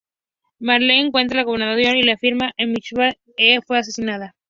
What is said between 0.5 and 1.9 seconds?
Merle encuentra al Gobernador